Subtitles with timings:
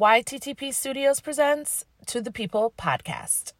[0.00, 3.52] YTTP Studios presents To the People podcast.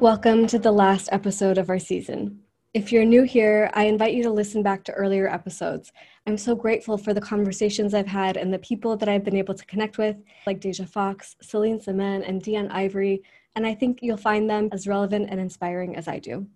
[0.00, 2.45] Welcome to the last episode of our season.
[2.76, 5.92] If you're new here, I invite you to listen back to earlier episodes.
[6.26, 9.54] I'm so grateful for the conversations I've had and the people that I've been able
[9.54, 13.22] to connect with, like Deja Foxx, Celine Semaan, and Dion Ivory,
[13.54, 16.46] and I think you'll find them as relevant and inspiring as I do.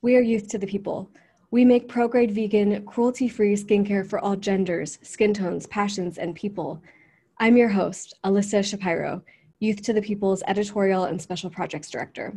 [0.00, 1.10] We are Youth to the People.
[1.50, 6.34] We make pro grade vegan, cruelty free skincare for all genders, skin tones, passions, and
[6.34, 6.82] people.
[7.40, 9.22] I'm your host, Alyssa Shapiro,
[9.58, 12.32] Youth to the People's editorial and special projects director.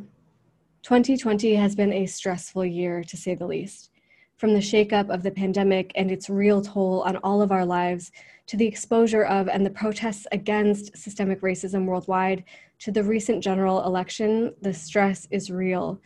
[0.84, 3.92] 2020 has been a stressful year, to say the least.
[4.38, 8.12] From the shakeup of the pandemic and its real toll on all of our lives,
[8.48, 12.44] to the exposure of and the protests against systemic racism worldwide,
[12.80, 16.02] to the recent general election, the stress is real.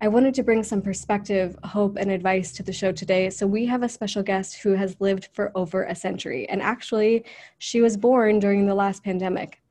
[0.00, 3.30] I wanted to bring some perspective, hope, and advice to the show today.
[3.30, 6.48] So, we have a special guest who has lived for over a century.
[6.48, 7.24] And actually,
[7.58, 9.62] she was born during the last pandemic.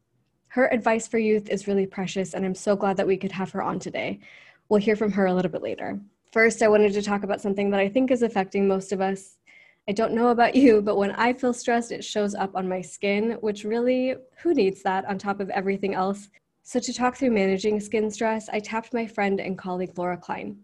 [0.47, 3.51] Her advice for youth is really precious, and I'm so glad that we could have
[3.51, 4.21] her on today.
[4.69, 5.99] We'll hear from her a little bit later.
[6.31, 9.37] First, I wanted to talk about something that I think is affecting most of us.
[9.87, 12.81] I don't know about you, but when I feel stressed, it shows up on my
[12.81, 16.29] skin, which really, who needs that on top of everything else?
[16.63, 20.57] So, to talk through managing skin stress, I tapped my friend and colleague Laura Cline.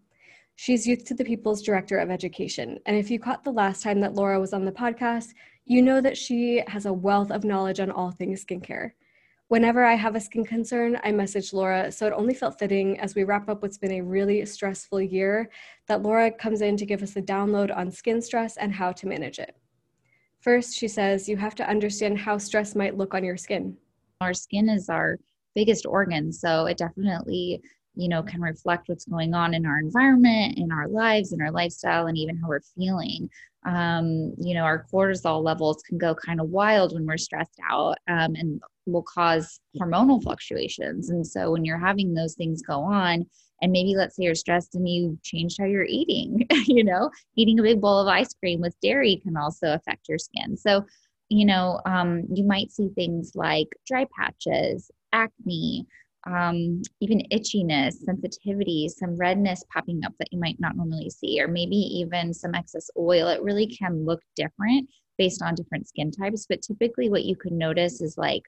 [0.56, 2.80] She's Youth to the People's Director of Education.
[2.88, 5.34] And if you caught the last time that Laura was on the podcast,
[5.66, 8.92] you know that she has a wealth of knowledge on all things skincare.
[9.52, 11.92] Whenever I have a skin concern, I message Laura.
[11.92, 15.50] So it only felt fitting as we wrap up what's been a really stressful year
[15.90, 19.08] that Laura comes in to give us a download on skin stress and how to
[19.08, 19.58] manage it.
[20.40, 23.76] First, she says you have to understand how stress might look on your skin.
[24.22, 25.20] Our skin is our
[25.54, 27.62] biggest organ, so it definitely
[27.96, 31.52] you know can reflect what's going on in our environment in our lives in our
[31.52, 33.30] lifestyle and even how we're feeling
[33.66, 37.98] um, you know our cortisol levels can go kind of wild when we're stressed out
[38.08, 41.10] um, and will cause hormonal fluctuations.
[41.10, 43.26] And so when you're having those things go on
[43.62, 47.60] and maybe let's say you're stressed and you changed how you're eating you know eating
[47.60, 50.58] a big bowl of ice cream with dairy can also affect your skin.
[50.58, 50.86] So
[51.30, 55.86] you know um, you might see things like dry patches acne
[56.28, 61.48] um, even itchiness, sensitivity, some redness popping up that you might not normally see, or
[61.48, 63.28] maybe even some excess oil.
[63.28, 66.46] It really can look different based on different skin types.
[66.48, 68.44] But typically, what you could notice is like,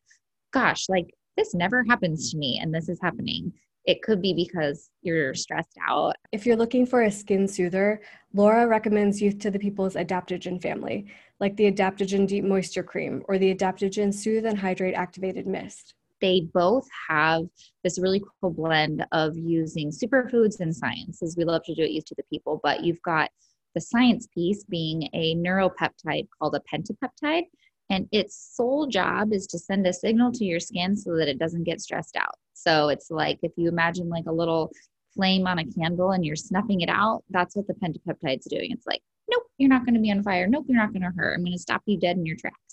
[0.51, 3.53] gosh, like this never happens to me, and this is happening.
[3.85, 6.15] It could be because you're stressed out.
[6.31, 8.01] If you're looking for a skin soother,
[8.33, 11.07] Laura recommends Youth to the People's Adaptogen family,
[11.41, 16.47] like the Adaptogen Deep Moisture Cream or the Adaptogen Soothe and Hydrate Activated Mist they
[16.53, 17.43] both have
[17.83, 21.91] this really cool blend of using superfoods and science, as we love to do it
[21.91, 22.61] Youth to the People.
[22.63, 23.29] But you've got
[23.75, 27.43] the science piece being a neuropeptide called a pentapeptide.
[27.89, 31.39] And its sole job is to send a signal to your skin so that it
[31.39, 32.35] doesn't get stressed out.
[32.53, 34.71] So it's like if you imagine like a little
[35.13, 38.71] flame on a candle and you're snuffing it out, that's what the pentapeptide's doing.
[38.71, 40.47] It's like, nope, you're not going to be on fire.
[40.47, 41.33] Nope, you're not going to hurt.
[41.33, 42.72] I'm going to stop you dead in your tracks.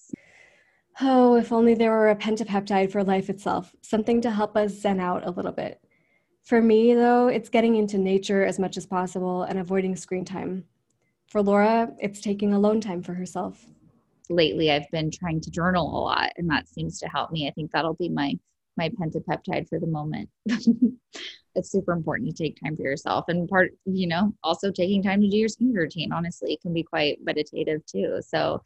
[1.00, 5.00] Oh, if only there were a pentapeptide for life itself, something to help us zen
[5.00, 5.80] out a little bit.
[6.42, 10.64] For me, though, it's getting into nature as much as possible and avoiding screen time.
[11.28, 13.64] For Laura, it's taking alone time for herself.
[14.28, 17.46] Lately, I've been trying to journal a lot, and that seems to help me.
[17.46, 18.34] I think that'll be my
[18.76, 20.28] my pentapeptide for the moment.
[21.54, 25.20] it's super important to take time for yourself, and part, you know, also taking time
[25.20, 26.12] to do your skincare routine.
[26.12, 28.20] Honestly, can be quite meditative too.
[28.26, 28.62] So,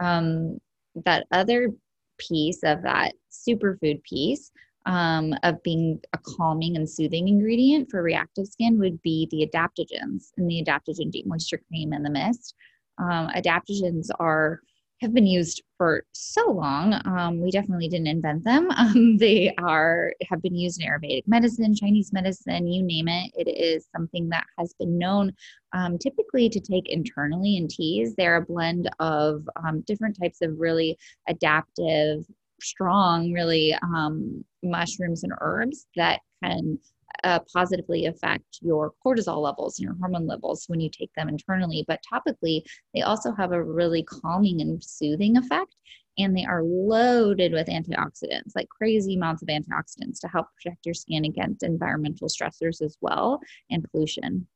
[0.00, 0.58] um,
[1.04, 1.70] that other
[2.18, 4.50] piece of that superfood piece
[4.86, 10.32] um, of being a calming and soothing ingredient for reactive skin would be the adaptogens
[10.36, 12.54] and the adaptogen deep moisture cream and the mist.
[12.98, 14.60] Um, adaptogens are
[15.00, 17.00] have been used for so long.
[17.04, 18.70] Um, we definitely didn't invent them.
[18.78, 23.32] Um, they are have been used in Ayurvedic medicine, Chinese medicine, you name it.
[23.36, 25.32] It is something that has been known
[25.72, 28.14] um, typically to take internally in teas.
[28.16, 30.96] They're a blend of um, different types of really
[31.28, 32.24] adaptive,
[32.60, 36.78] strong, really um, mushrooms and herbs that can
[37.24, 41.84] uh, positively affect your cortisol levels and your hormone levels when you take them internally.
[41.86, 42.62] But topically,
[42.94, 45.74] they also have a really calming and soothing effect.
[46.18, 50.94] And they are loaded with antioxidants, like crazy amounts of antioxidants to help protect your
[50.94, 53.40] skin against environmental stressors as well
[53.70, 54.48] and pollution.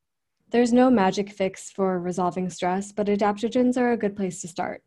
[0.50, 4.82] There's no magic fix for resolving stress, but adaptogens are a good place to start.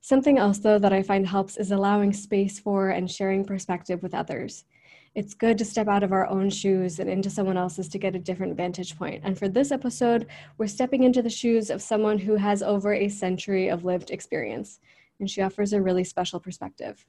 [0.00, 4.12] Something else, though, that I find helps is allowing space for and sharing perspective with
[4.12, 4.64] others.
[5.14, 8.16] It's good to step out of our own shoes and into someone else's to get
[8.16, 9.22] a different vantage point.
[9.24, 10.26] And for this episode,
[10.58, 14.80] we're stepping into the shoes of someone who has over a century of lived experience,
[15.20, 17.06] and she offers a really special perspective.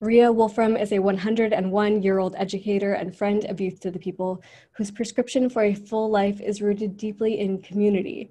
[0.00, 4.42] Rhea Wolfram is a 101 year old educator and friend of Youth to the People
[4.72, 8.30] whose prescription for a full life is rooted deeply in community.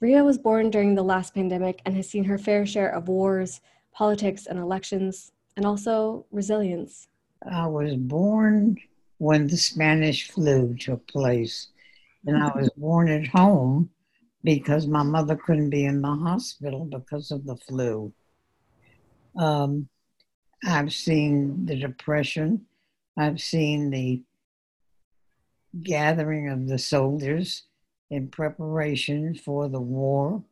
[0.00, 3.60] Rhea was born during the last pandemic and has seen her fair share of wars,
[3.92, 7.08] politics, and elections, and also resilience.
[7.50, 8.78] I was born
[9.18, 11.68] when the Spanish flu took place,
[12.26, 13.90] and I was born at home
[14.42, 18.12] because my mother couldn't be in the hospital because of the flu.
[19.36, 19.88] Um,
[20.64, 22.66] I've seen the depression.
[23.16, 24.22] I've seen the
[25.82, 27.64] gathering of the soldiers
[28.10, 30.42] in preparation for the war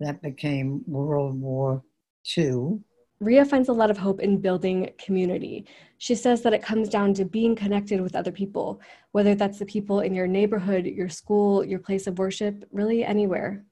[0.00, 1.82] that became World War
[2.36, 2.80] II.
[3.20, 5.66] Rhea finds a lot of hope in building community.
[5.98, 8.80] She says that it comes down to being connected with other people,
[9.12, 13.64] whether that's the people in your neighborhood, your school, your place of worship, really anywhere.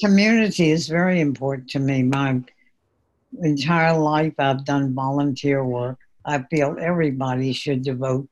[0.00, 2.02] Community is very important to me.
[2.02, 2.42] My
[3.42, 5.98] entire life, I've done volunteer work.
[6.26, 8.28] I feel everybody should devote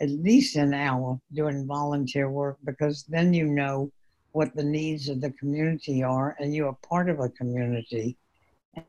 [0.00, 3.90] at least an hour doing volunteer work because then you know
[4.32, 8.16] what the needs of the community are and you are part of a community.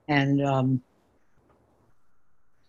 [0.07, 0.81] And um,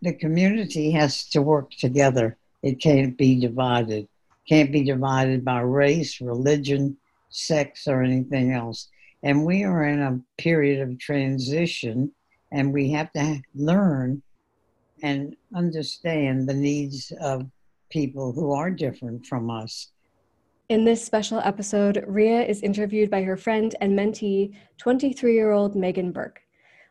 [0.04, 2.36] the community has to work together.
[2.62, 4.06] It can't be divided.
[4.46, 6.98] Can't be divided by race, religion,
[7.30, 8.88] sex, or anything else.
[9.22, 12.12] And we are in a period of transition,
[12.52, 14.22] and we have to learn
[15.02, 17.46] and understand the needs of
[17.88, 19.88] people who are different from us.
[20.68, 25.74] In this special episode, Rhea is interviewed by her friend and mentee, 23 year old
[25.74, 26.42] Megan Burke.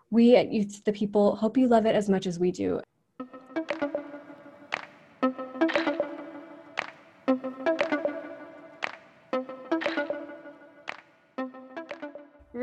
[0.10, 2.81] We at Youth the People hope you love it as much as we do.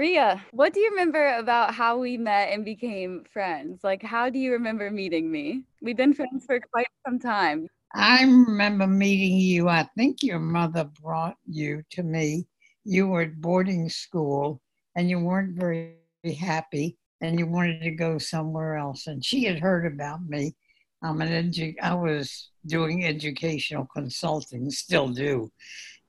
[0.01, 3.85] Rhea, what do you remember about how we met and became friends?
[3.85, 5.65] Like, how do you remember meeting me?
[5.83, 7.69] We've been friends for quite some time.
[7.95, 9.69] I remember meeting you.
[9.69, 12.47] I think your mother brought you to me.
[12.83, 14.63] You were at boarding school
[14.97, 15.99] and you weren't very
[16.35, 19.07] happy and you wanted to go somewhere else.
[19.07, 20.55] And she had heard about me.
[21.03, 25.53] I'm an edu- I was doing educational consulting, still do.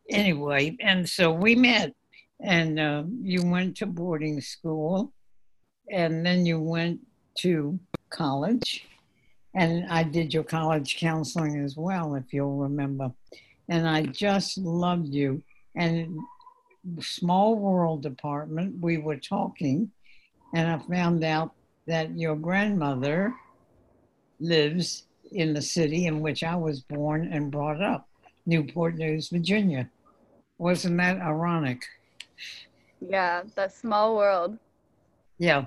[0.10, 1.92] Anyway, and so we met
[2.42, 5.14] and uh, you went to boarding school
[5.92, 7.00] and then you went
[7.40, 7.80] to
[8.10, 8.86] college.
[9.54, 13.12] And i did your college counseling as well if you'll remember.
[13.70, 15.44] And i just loved you.
[15.76, 16.20] And
[17.00, 19.92] small world department we were talking
[20.56, 21.52] and i found out
[21.86, 23.36] that your grandmother
[24.40, 28.10] lives in the city in which i was born and brought up
[28.48, 29.88] newport news virginia.
[30.58, 31.84] Wasn't that ironic
[33.00, 34.58] yeah, that small world.
[35.38, 35.66] Yeah,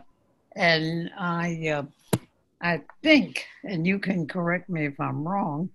[0.54, 2.18] and I, uh,
[2.60, 5.70] I think, and you can correct me if I'm wrong,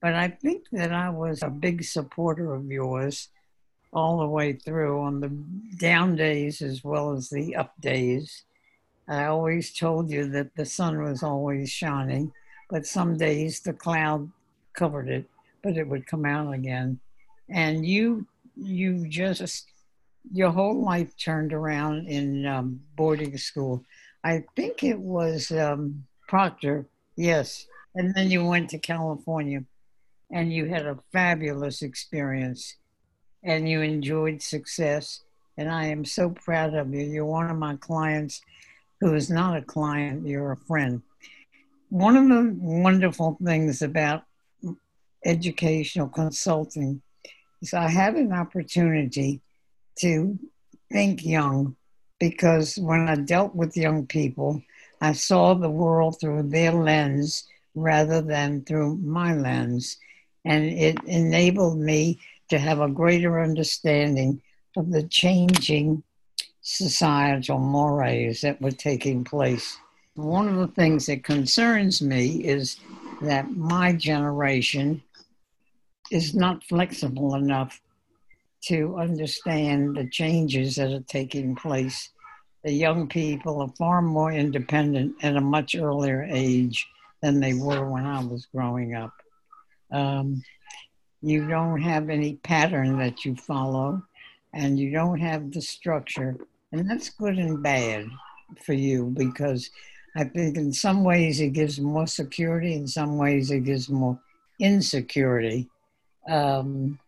[0.00, 3.28] but I think that I was a big supporter of yours
[3.92, 5.28] all the way through on the
[5.78, 8.44] down days as well as the up days.
[9.08, 12.32] I always told you that the sun was always shining,
[12.68, 14.30] but some days the cloud
[14.74, 15.28] covered it,
[15.62, 17.00] but it would come out again.
[17.48, 18.26] And you,
[18.56, 19.66] you just
[20.32, 23.84] your whole life turned around in um, boarding school.
[24.22, 26.86] I think it was um, Proctor,
[27.16, 27.66] yes.
[27.94, 29.64] And then you went to California
[30.30, 32.76] and you had a fabulous experience
[33.42, 35.22] and you enjoyed success.
[35.56, 37.00] And I am so proud of you.
[37.00, 38.42] You're one of my clients
[39.00, 41.02] who is not a client, you're a friend.
[41.88, 44.22] One of the wonderful things about
[45.24, 47.02] educational consulting
[47.60, 49.40] is I had an opportunity
[50.00, 50.38] to
[50.92, 51.76] think young
[52.18, 54.62] because when I dealt with young people,
[55.00, 59.96] I saw the world through their lens rather than through my lens.
[60.44, 64.42] And it enabled me to have a greater understanding
[64.76, 66.02] of the changing
[66.62, 69.78] societal mores that were taking place.
[70.14, 72.76] One of the things that concerns me is
[73.22, 75.02] that my generation
[76.10, 77.80] is not flexible enough
[78.62, 82.10] to understand the changes that are taking place.
[82.64, 86.86] The young people are far more independent at a much earlier age
[87.22, 89.12] than they were when I was growing up.
[89.92, 90.42] Um,
[91.22, 94.02] you don't have any pattern that you follow,
[94.54, 96.36] and you don't have the structure.
[96.72, 98.06] And that's good and bad
[98.64, 99.70] for you because
[100.16, 104.18] I think in some ways it gives more security, in some ways it gives more
[104.58, 105.68] insecurity.
[106.28, 106.98] Um,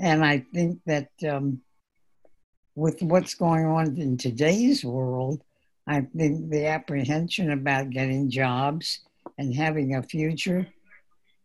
[0.00, 1.60] and I think that um,
[2.74, 5.42] with what's going on in today's world,
[5.86, 9.00] I think the apprehension about getting jobs
[9.36, 10.66] and having a future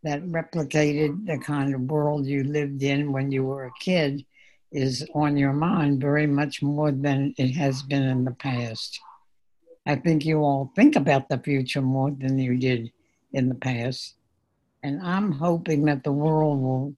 [0.04, 4.24] that replicated the kind of world you lived in when you were a kid
[4.72, 8.98] is on your mind very much more than it has been in the past.
[9.84, 12.90] I think you all think about the future more than you did
[13.32, 14.14] in the past.
[14.82, 16.94] And I'm hoping that the world will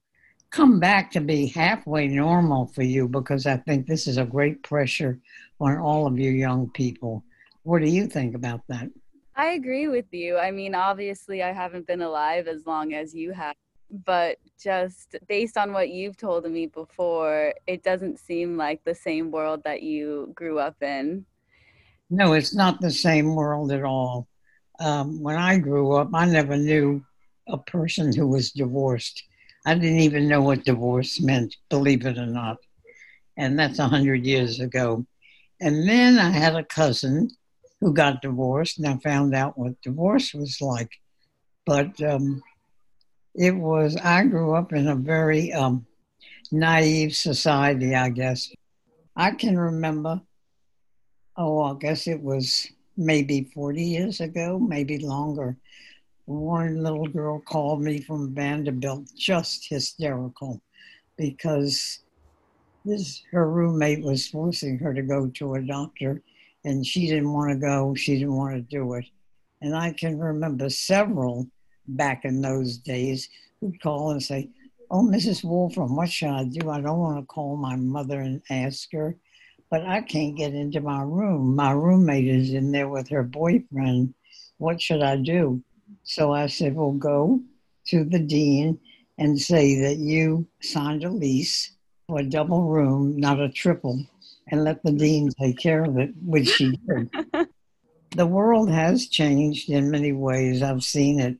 [0.51, 4.63] come back to be halfway normal for you because I think this is a great
[4.63, 5.19] pressure
[5.59, 7.23] on all of you young people.
[7.63, 8.89] What do you think about that?
[9.35, 10.37] I agree with you.
[10.37, 13.55] I mean, obviously, I haven't been alive as long as you have,
[14.05, 19.31] but just based on what you've told me before, it doesn't seem like the same
[19.31, 21.25] world that you grew up in.
[22.09, 24.27] No, it's not the same world at all.
[24.79, 27.05] Um, when I grew up, I never knew
[27.47, 29.23] a person who was divorced.
[29.65, 32.57] I didn't even know what divorce meant, believe it or not.
[33.37, 35.05] And that's a hundred years ago.
[35.61, 37.29] And then I had a cousin
[37.81, 40.89] who got divorced, and I found out what divorce was like.
[41.65, 42.41] But um,
[43.35, 45.85] it was, I grew up in a very um,
[46.51, 48.49] naive society, I guess.
[49.15, 50.21] I can remember,
[51.37, 55.57] oh, I guess it was maybe 40 years ago, maybe longer
[56.29, 60.61] one little girl called me from Vanderbilt, just hysterical,
[61.17, 62.01] because
[62.85, 66.21] this her roommate was forcing her to go to a doctor,
[66.63, 67.95] and she didn't want to go.
[67.95, 69.05] She didn't want to do it,
[69.61, 71.47] and I can remember several
[71.87, 73.27] back in those days
[73.59, 74.49] who'd call and say,
[74.91, 75.43] "Oh, Mrs.
[75.43, 76.69] Wolfram, what should I do?
[76.69, 79.17] I don't want to call my mother and ask her."
[79.71, 81.55] But I can't get into my room.
[81.55, 84.13] My roommate is in there with her boyfriend.
[84.59, 85.63] What should I do?
[86.03, 87.41] So I said, well, go
[87.87, 88.79] to the dean
[89.17, 91.71] and say that you signed a lease
[92.07, 94.03] for a double room, not a triple,
[94.47, 97.09] and let the dean take care of it, which she did.
[98.15, 100.63] the world has changed in many ways.
[100.63, 101.37] I've seen it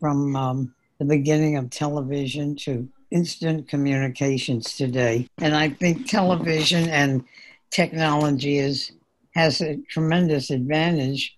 [0.00, 5.26] from um, the beginning of television to instant communications today.
[5.38, 7.24] And I think television and
[7.70, 8.92] technology is
[9.34, 11.36] has a tremendous advantage,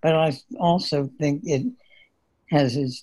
[0.00, 1.64] but I also think it
[2.52, 3.02] has its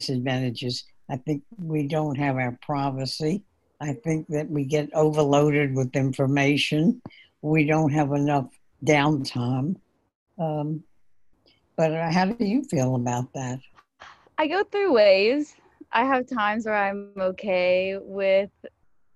[0.00, 0.84] disadvantages.
[1.10, 3.42] I think we don't have our privacy.
[3.80, 7.02] I think that we get overloaded with information.
[7.42, 8.48] We don't have enough
[8.84, 9.76] downtime.
[10.38, 10.84] Um,
[11.76, 13.58] but uh, how do you feel about that?
[14.38, 15.54] I go through waves.
[15.90, 18.50] I have times where I'm okay with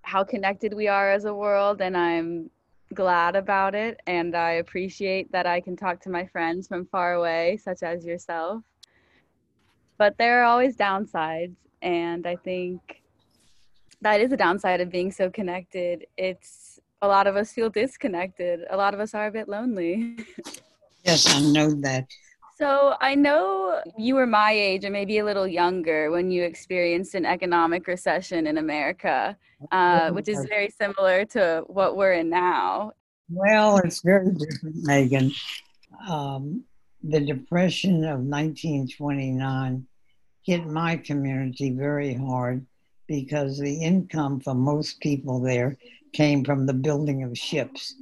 [0.02, 2.50] how connected we are as a world, and I'm
[2.94, 4.00] glad about it.
[4.06, 8.04] And I appreciate that I can talk to my friends from far away, such as
[8.04, 8.62] yourself
[9.98, 13.02] but there are always downsides and i think
[14.02, 16.06] that is a downside of being so connected.
[16.16, 18.60] It's a lot of us feel disconnected.
[18.70, 20.18] A lot of us are a bit lonely.
[21.04, 22.04] Yes i know that.
[22.58, 27.14] So i know you were my age and maybe a little younger when you experienced
[27.14, 29.36] an economic recession in america
[29.70, 32.90] uh, which is very similar to what we're in now.
[33.30, 35.30] Well it's very different megan.
[36.08, 36.64] Um,
[37.08, 39.86] the Depression of 1929
[40.42, 42.66] hit my community very hard
[43.06, 45.76] because the income for most people there
[46.12, 47.94] came from the building of ships.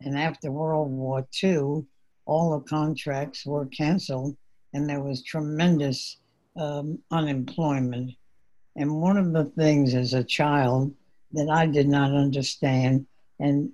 [0.00, 1.84] And after World War II,
[2.26, 4.36] all the contracts were canceled
[4.74, 6.18] and there was tremendous
[6.56, 8.12] um, unemployment.
[8.74, 10.92] And one of the things as a child
[11.32, 13.06] that I did not understand
[13.38, 13.70] and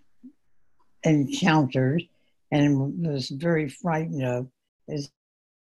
[1.04, 2.02] encountered
[2.50, 4.48] and was very frightened of
[4.88, 5.10] is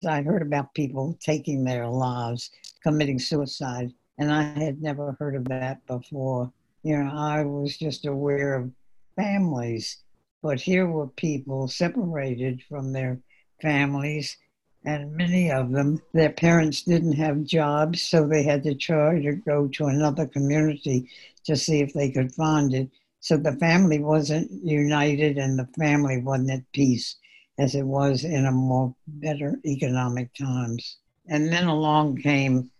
[0.06, 2.50] I heard about people taking their lives,
[2.82, 6.52] committing suicide, and I had never heard of that before.
[6.84, 8.70] You know, I was just aware of
[9.16, 9.98] families,
[10.40, 13.18] but here were people separated from their
[13.60, 14.36] families,
[14.84, 19.32] and many of them, their parents didn't have jobs, so they had to try to
[19.32, 21.10] go to another community
[21.44, 22.88] to see if they could find it.
[23.18, 27.16] So the family wasn't united and the family wasn't at peace
[27.58, 30.98] as it was in a more better economic times.
[31.28, 32.70] And then along came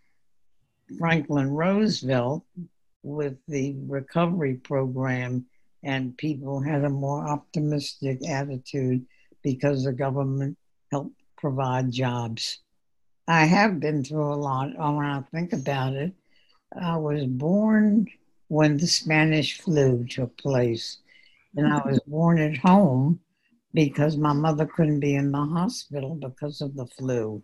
[0.98, 2.44] Franklin Roosevelt
[3.02, 5.44] with the recovery program,
[5.82, 9.04] and people had a more optimistic attitude
[9.42, 10.56] because the government
[10.90, 12.60] helped provide jobs.
[13.26, 16.12] I have been through a lot when I think about it.
[16.80, 18.06] I was born
[18.48, 20.98] when the Spanish flu took place,
[21.56, 23.20] and I was born at home
[23.78, 27.40] because my mother couldn't be in the hospital because of the flu.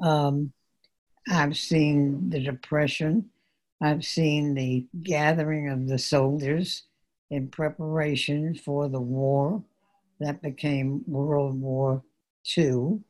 [0.00, 0.54] Um,
[1.28, 3.28] I've seen the depression.
[3.82, 6.84] I've seen the gathering of the soldiers
[7.30, 9.62] in preparation for the war
[10.18, 12.02] that became World War
[12.56, 13.00] II.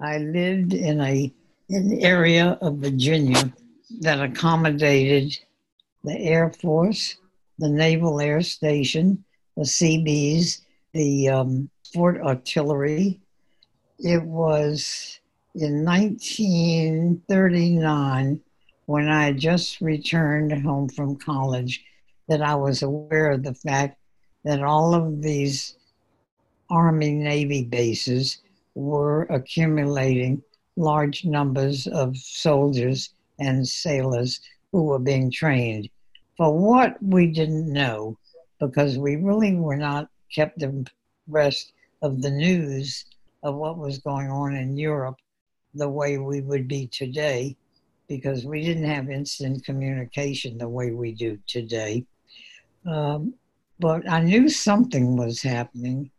[0.00, 1.32] I lived in a
[1.68, 3.52] an area of Virginia
[4.00, 5.38] that accommodated
[6.02, 7.18] the Air Force,
[7.60, 9.24] the Naval Air Station,
[9.56, 10.65] the Seabees,
[10.96, 13.20] the um, Fort Artillery.
[13.98, 15.20] It was
[15.54, 18.40] in 1939
[18.86, 21.84] when I just returned home from college
[22.28, 23.98] that I was aware of the fact
[24.44, 25.76] that all of these
[26.70, 28.38] Army Navy bases
[28.74, 30.42] were accumulating
[30.76, 34.40] large numbers of soldiers and sailors
[34.72, 35.90] who were being trained.
[36.38, 38.16] For what we didn't know,
[38.60, 43.04] because we really were not kept abreast of the news
[43.42, 45.16] of what was going on in Europe
[45.74, 47.56] the way we would be today,
[48.08, 52.04] because we didn't have instant communication the way we do today.
[52.86, 53.34] Um,
[53.78, 56.10] but I knew something was happening,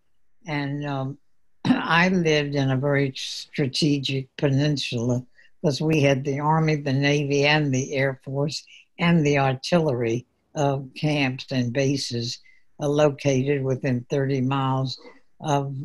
[0.45, 1.17] and um,
[1.65, 5.25] I lived in a very strategic peninsula
[5.61, 8.63] because we had the Army, the Navy, and the Air Force,
[8.99, 12.46] and the artillery of camps and bases uh,
[12.85, 14.99] located within 30 miles
[15.39, 15.75] of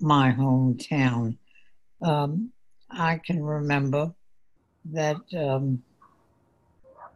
[0.00, 1.36] my hometown.
[2.02, 2.52] Um,
[2.90, 4.14] I can remember
[4.92, 5.82] that um,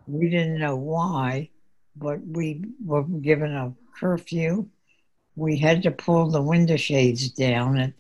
[0.07, 1.51] we didn't know why,
[1.97, 4.69] but we were given a curfew
[5.39, 7.93] we had to pull the window shades down at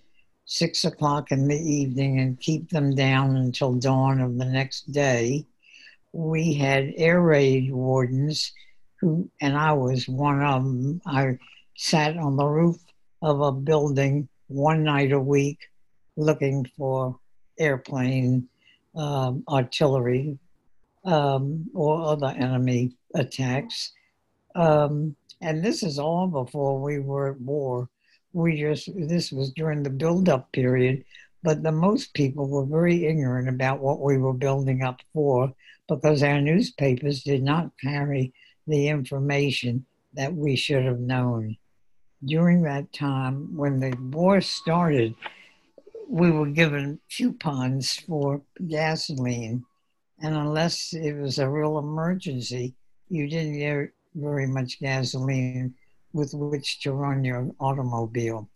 [0.44, 5.46] six o'clock in the evening and keep them down until dawn of the next day.
[6.12, 8.52] We had air raid wardens
[9.00, 11.00] who, and I was one of them.
[11.06, 11.38] I
[11.76, 12.76] sat on the roof
[13.22, 15.58] of a building one night a week
[16.16, 17.18] looking for
[17.58, 18.48] airplane
[18.96, 20.38] um, artillery
[21.04, 23.92] um, or other enemy attacks.
[24.54, 27.88] Um, and this is all before we were at war.
[28.32, 31.04] We just, this was during the build up period,
[31.42, 35.52] but the most people were very ignorant about what we were building up for
[35.88, 38.32] because our newspapers did not carry
[38.68, 41.56] the information that we should have known.
[42.24, 45.14] During that time, when the war started,
[46.08, 49.64] we were given coupons for gasoline.
[50.20, 52.74] And unless it was a real emergency,
[53.08, 55.74] you didn't get very much gasoline
[56.12, 58.48] with which to run your automobile.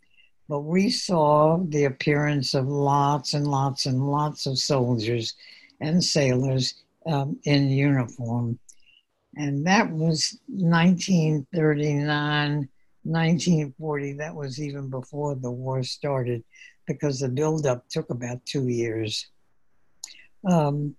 [0.49, 5.35] But we saw the appearance of lots and lots and lots of soldiers
[5.81, 6.75] and sailors
[7.07, 8.59] um, in uniform.
[9.37, 12.69] And that was 1939,
[13.05, 14.13] 1940.
[14.15, 16.45] That was even before the war started
[16.87, 19.29] because the buildup took about two years.
[20.49, 20.95] Um,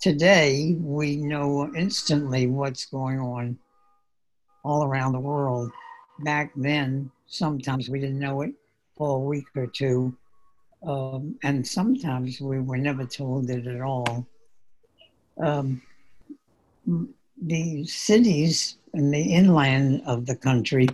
[0.00, 3.58] today, we know instantly what's going on
[4.64, 5.72] all around the world.
[6.20, 8.52] Back then, sometimes we didn't know it
[8.96, 10.14] for a week or two,
[10.86, 14.26] um, and sometimes we were never told it at all.
[15.38, 15.80] Um,
[17.40, 20.88] the cities in the inland of the country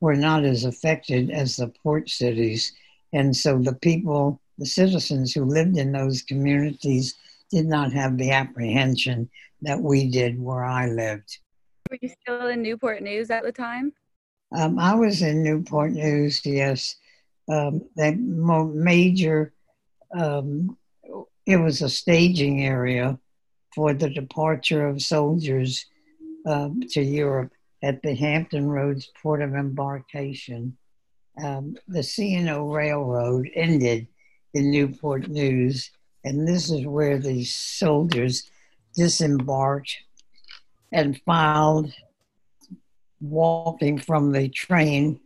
[0.00, 2.72] were not as affected as the port cities.
[3.12, 7.14] And so the people, the citizens who lived in those communities,
[7.50, 9.28] did not have the apprehension
[9.62, 11.38] that we did where I lived.
[11.90, 13.92] Were you still in Newport News at the time?
[14.56, 16.96] Um, I was in Newport News, yes.
[17.50, 19.54] Um, that major,
[20.14, 20.76] um,
[21.46, 23.18] it was a staging area
[23.74, 25.86] for the departure of soldiers
[26.46, 27.52] uh, to Europe
[27.82, 30.76] at the Hampton Roads port of embarkation.
[31.42, 34.08] Um, the C&O Railroad ended
[34.54, 35.90] in Newport News,
[36.24, 38.50] and this is where the soldiers
[38.94, 39.96] disembarked
[40.92, 41.92] and filed
[43.20, 45.20] walking from the train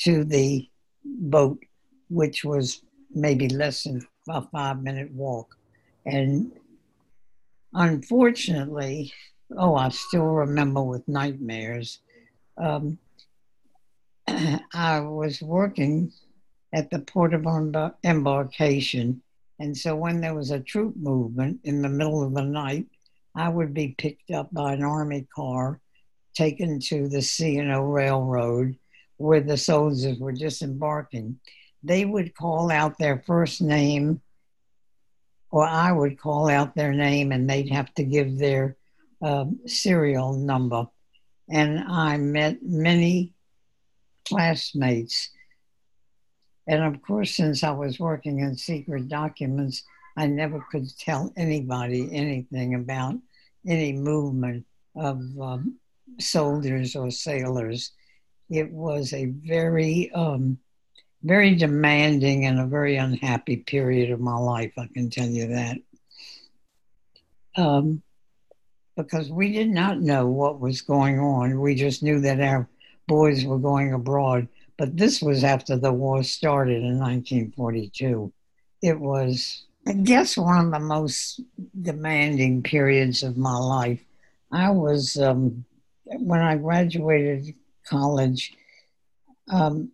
[0.00, 0.68] to the
[1.04, 1.58] boat,
[2.08, 5.56] which was maybe less than a five minute walk.
[6.06, 6.52] And
[7.72, 9.12] unfortunately,
[9.56, 12.00] oh, I still remember with nightmares.
[12.56, 12.98] Um,
[14.74, 16.12] I was working
[16.72, 17.46] at the port of
[18.04, 19.22] embarkation.
[19.58, 22.86] And so when there was a troop movement in the middle of the night,
[23.34, 25.80] I would be picked up by an army car,
[26.34, 28.76] taken to the C&O Railroad
[29.16, 31.38] where the soldiers were disembarking.
[31.82, 34.20] They would call out their first name,
[35.50, 38.76] or I would call out their name, and they'd have to give their
[39.22, 40.86] um, serial number.
[41.50, 43.34] And I met many
[44.28, 45.30] classmates
[46.66, 49.84] And of course, since I was working in secret documents,
[50.16, 53.14] I never could tell anybody anything about
[53.66, 55.78] any movement of um,
[56.20, 57.92] soldiers or sailors.
[58.50, 60.58] It was a very, um,
[61.22, 65.78] very demanding and a very unhappy period of my life, I can tell you that.
[67.56, 68.02] Um,
[68.96, 71.60] because we did not know what was going on.
[71.60, 72.68] We just knew that our
[73.06, 74.48] boys were going abroad.
[74.76, 78.32] But this was after the war started in 1942.
[78.82, 81.40] It was, I guess, one of the most
[81.80, 84.00] demanding periods of my life.
[84.52, 85.64] I was, um,
[86.04, 87.54] when I graduated
[87.88, 88.52] college,
[89.50, 89.90] um,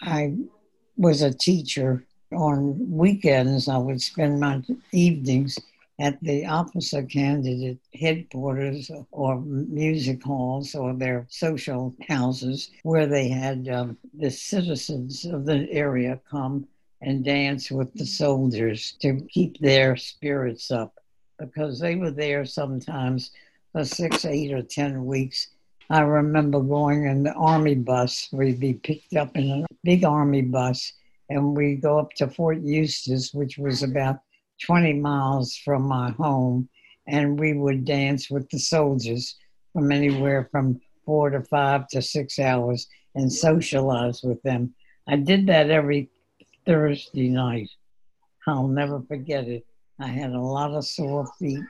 [0.00, 0.34] I
[1.00, 2.04] was a teacher.
[2.32, 5.58] On weekends, I would spend my evenings
[5.98, 13.68] at the officer candidate headquarters or music halls or their social houses where they had
[13.68, 16.68] um, the citizens of the area come
[17.02, 20.94] and dance with the soldiers to keep their spirits up
[21.38, 23.30] because they were there sometimes
[23.72, 25.48] for six, eight, or ten weeks.
[25.90, 28.28] I remember going in the army bus.
[28.32, 30.92] We'd be picked up in a big army bus
[31.28, 34.20] and we go up to Fort Eustis, which was about
[34.62, 36.68] 20 miles from my home,
[37.08, 39.36] and we would dance with the soldiers
[39.72, 44.74] from anywhere from four to five to six hours and socialize with them.
[45.08, 46.08] I did that every
[46.66, 47.70] Thursday night.
[48.46, 49.66] I'll never forget it.
[49.98, 51.64] I had a lot of sore feet,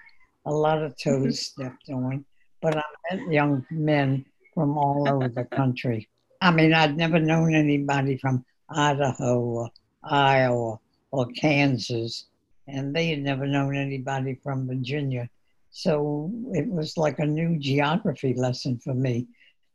[0.46, 1.62] a lot of toes mm-hmm.
[1.62, 2.24] stepped on,
[2.60, 6.08] but I met young men from all over the country.
[6.40, 9.70] I mean, I'd never known anybody from Idaho or
[10.02, 10.78] Iowa
[11.10, 12.26] or Kansas
[12.72, 15.28] and they had never known anybody from Virginia.
[15.70, 19.26] So it was like a new geography lesson for me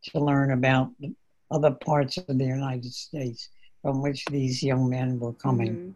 [0.09, 0.91] to learn about
[1.51, 3.49] other parts of the United States
[3.81, 5.75] from which these young men were coming.
[5.75, 5.89] Mm-hmm.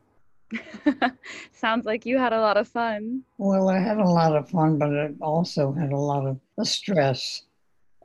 [1.52, 3.24] Sounds like you had a lot of fun.
[3.38, 7.44] Well, I had a lot of fun, but I also had a lot of stress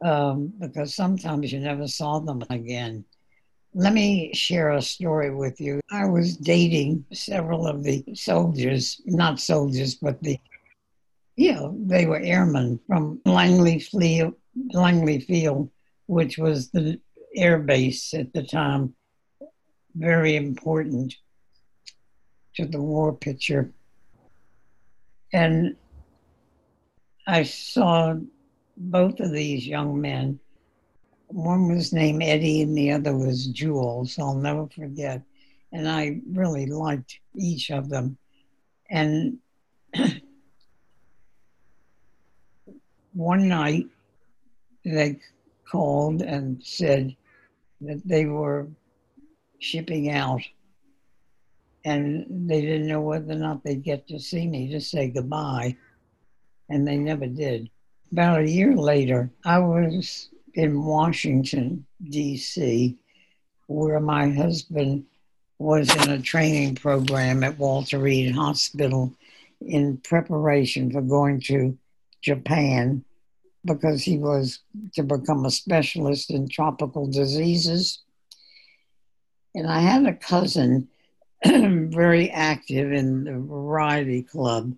[0.02, 3.04] um, because sometimes you never saw them again.
[3.74, 5.80] Let me share a story with you.
[5.90, 10.38] I was dating several of the soldiers, not soldiers, but the,
[11.36, 14.34] you know, they were airmen from Langley Field,
[14.72, 15.70] Langley Field,
[16.06, 17.00] which was the
[17.34, 18.94] air base at the time,
[19.96, 21.16] very important
[22.56, 23.72] to the war picture.
[25.32, 25.76] And
[27.26, 28.16] I saw
[28.76, 30.38] both of these young men
[31.34, 34.18] one was named Eddie and the other was Jules.
[34.18, 35.20] I'll never forget.
[35.72, 38.16] And I really liked each of them.
[38.88, 39.38] And
[43.12, 43.86] one night
[44.84, 45.18] they
[45.68, 47.16] called and said
[47.80, 48.68] that they were
[49.58, 50.42] shipping out
[51.84, 55.76] and they didn't know whether or not they'd get to see me to say goodbye.
[56.70, 57.68] And they never did.
[58.10, 62.96] About a year later, I was in Washington, D.C.,
[63.66, 65.04] where my husband
[65.58, 69.12] was in a training program at Walter Reed Hospital
[69.60, 71.76] in preparation for going to
[72.22, 73.04] Japan
[73.64, 74.60] because he was
[74.94, 78.02] to become a specialist in tropical diseases.
[79.54, 80.88] And I had a cousin
[81.90, 84.74] very active in the Variety Club,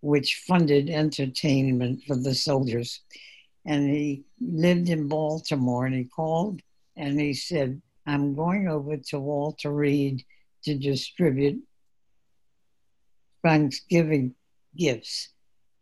[0.00, 3.00] which funded entertainment for the soldiers
[3.68, 6.62] and he lived in Baltimore and he called
[6.96, 10.24] and he said, I'm going over to Walter Reed
[10.64, 11.62] to distribute
[13.44, 14.34] Thanksgiving
[14.74, 15.28] gifts.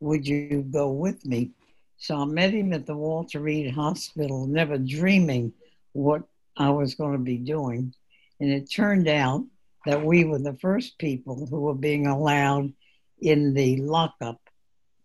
[0.01, 1.53] Would you go with me?
[1.99, 5.53] So I met him at the Walter Reed Hospital, never dreaming
[5.93, 6.23] what
[6.57, 7.95] I was going to be doing.
[8.41, 9.45] And it turned out
[9.87, 12.73] that we were the first people who were being allowed
[13.21, 14.41] in the lockup,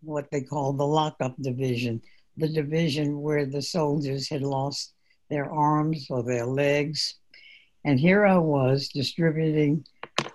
[0.01, 2.01] what they call the lockup division
[2.37, 4.93] the division where the soldiers had lost
[5.29, 7.15] their arms or their legs.
[7.83, 9.85] And here I was distributing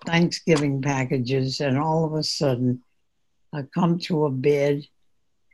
[0.04, 2.82] Thanksgiving packages, and all of a sudden,
[3.52, 4.86] I come to a bed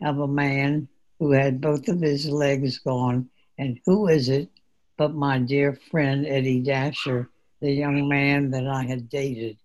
[0.03, 3.29] of a man who had both of his legs gone.
[3.59, 4.49] And who is it
[4.97, 7.31] but my dear friend Eddie Dasher,
[7.63, 9.57] the young man that I had dated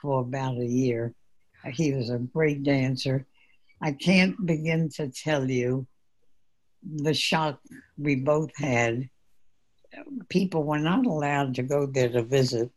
[0.00, 1.14] for about a year?
[1.72, 3.26] He was a great dancer.
[3.80, 5.86] I can't begin to tell you
[6.82, 7.60] the shock
[7.98, 9.10] we both had.
[10.30, 12.70] People were not allowed to go there to visit,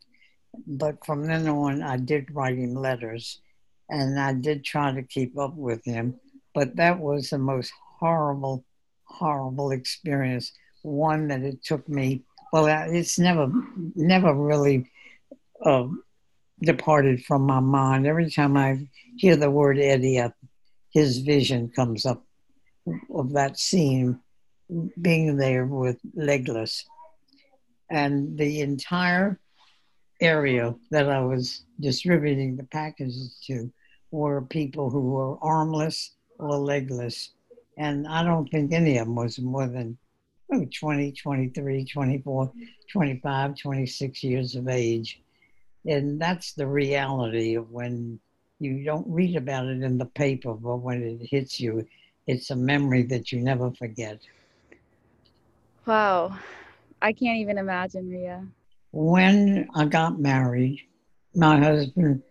[0.66, 3.40] but from then on, I did write him letters
[3.88, 6.20] and I did try to keep up with him.
[6.54, 8.64] But that was the most horrible,
[9.04, 10.52] horrible experience.
[10.82, 13.50] One that it took me, well, it's never,
[13.94, 14.90] never really
[15.64, 15.86] uh,
[16.62, 18.06] departed from my mind.
[18.06, 20.22] Every time I hear the word Eddie,
[20.90, 22.24] his vision comes up
[23.12, 24.20] of that scene
[25.00, 26.84] being there with legless.
[27.90, 29.38] And the entire
[30.20, 33.70] area that I was distributing the packages to
[34.10, 37.32] were people who were armless or legless.
[37.78, 39.98] And I don't think any of them was more than
[40.50, 42.52] 20, 23, 24,
[42.92, 45.20] 25, 26 years of age.
[45.86, 48.18] And that's the reality of when
[48.58, 51.86] you don't read about it in the paper, but when it hits you,
[52.26, 54.20] it's a memory that you never forget.
[55.84, 56.36] Wow.
[57.00, 58.46] I can't even imagine, Rhea.
[58.92, 60.80] When I got married,
[61.34, 62.22] my husband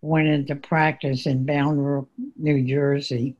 [0.00, 3.36] went into practice in Bound Brook, New Jersey.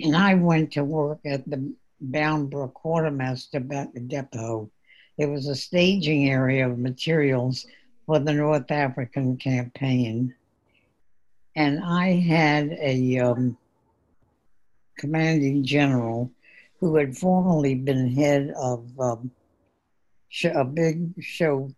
[0.00, 4.70] And I went to work at the Bound Brook Quartermaster Depot.
[5.16, 7.66] It was a staging area of materials
[8.06, 10.34] for the North African campaign.
[11.56, 13.56] And I had a um,
[14.98, 16.30] commanding general
[16.80, 19.30] who had formerly been head of um,
[20.44, 21.70] a big show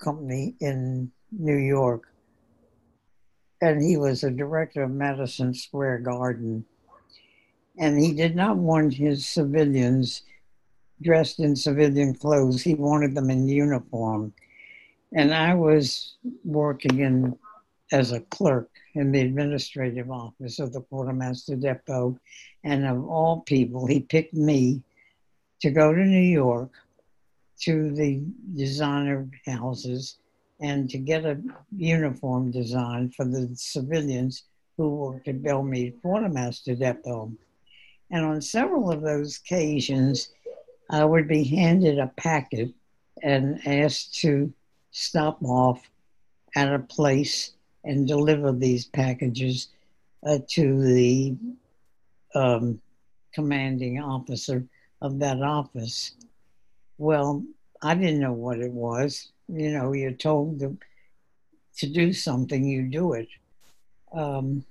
[0.00, 2.08] company in New York.
[3.62, 6.64] And he was a director of Madison Square Garden.
[7.78, 10.22] And he did not want his civilians
[11.02, 14.34] dressed in civilian clothes, he wanted them in uniform.
[15.14, 17.38] And I was working in
[17.92, 22.18] as a clerk in the administrative office of the quartermaster depot.
[22.62, 24.82] And of all people, he picked me
[25.60, 26.70] to go to New York
[27.62, 28.22] to the
[28.54, 30.18] designer houses
[30.60, 31.40] and to get a
[31.76, 34.44] uniform design for the civilians
[34.76, 37.32] who worked at Belle Mead Quartermaster Depot.
[38.10, 40.30] And on several of those occasions,
[40.90, 42.70] I would be handed a packet
[43.22, 44.52] and asked to
[44.90, 45.88] stop off
[46.56, 47.52] at a place
[47.84, 49.68] and deliver these packages
[50.26, 51.36] uh, to the
[52.34, 52.80] um,
[53.32, 54.64] commanding officer
[55.00, 56.12] of that office.
[56.98, 57.44] Well,
[57.82, 59.28] I didn't know what it was.
[59.48, 60.76] You know, you're told to,
[61.78, 63.28] to do something, you do it.
[64.12, 64.64] Um,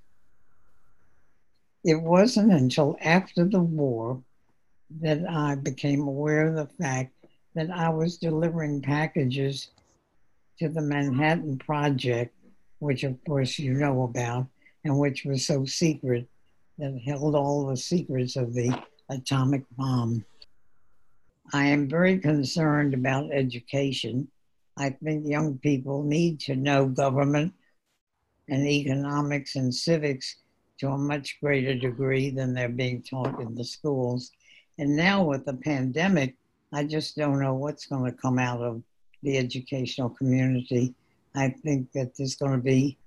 [1.84, 4.22] it wasn't until after the war
[5.02, 7.14] that I became aware of the fact
[7.56, 9.70] that I was delivering packages
[10.60, 12.34] to the Manhattan Project
[12.80, 14.48] which of course you know about,
[14.84, 16.28] and which was so secret
[16.78, 18.74] that held all the secrets of the
[19.10, 20.26] atomic bomb.
[21.54, 24.30] I am very concerned about education.
[24.78, 27.54] I think young people need to know government
[28.48, 30.38] and economics and civics
[30.80, 34.32] to a much greater degree than they're being taught in the schools.
[34.78, 36.36] And now with the pandemic,
[36.74, 38.82] I just don't know what's going to come out of
[39.24, 40.96] the educational community
[41.36, 42.98] I think that there's going to be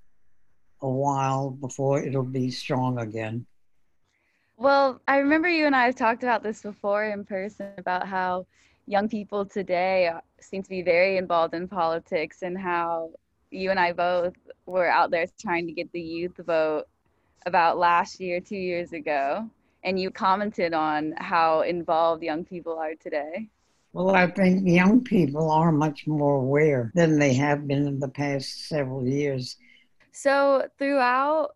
[0.80, 3.46] a while before it'll be strong again.
[4.56, 8.46] Well, I remember you and I have talked about this before in person about how
[8.86, 13.10] young people today uh, seem to be very involved in politics and how
[13.50, 14.34] you and I both
[14.66, 16.84] were out there trying to get the youth vote
[17.46, 19.48] about last year, two years ago.
[19.84, 23.48] And you commented on how involved young people are today.
[23.92, 28.08] Well, I think young people are much more aware than they have been in the
[28.08, 29.56] past several years.
[30.12, 31.50] So, throughout